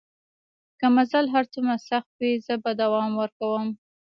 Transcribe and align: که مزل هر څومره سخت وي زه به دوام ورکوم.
که 0.79 0.87
مزل 0.95 1.25
هر 1.33 1.45
څومره 1.53 1.77
سخت 1.89 2.11
وي 2.19 2.31
زه 2.45 2.53
به 2.63 2.71
دوام 2.81 3.11
ورکوم. 3.21 3.65